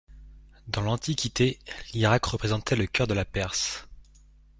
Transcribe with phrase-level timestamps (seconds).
[0.67, 1.59] Dans l'Antiquité,
[1.93, 3.87] l'Irak représentait le cœur de la Perse.